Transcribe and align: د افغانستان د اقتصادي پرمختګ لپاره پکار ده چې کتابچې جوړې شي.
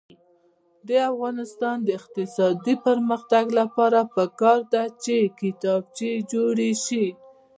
د 0.87 0.89
افغانستان 1.11 1.77
د 1.83 1.89
اقتصادي 1.99 2.75
پرمختګ 2.87 3.45
لپاره 3.59 3.99
پکار 4.15 4.59
ده 4.73 4.83
چې 5.03 5.15
کتابچې 5.39 6.11
جوړې 6.31 6.71
شي. 6.85 7.05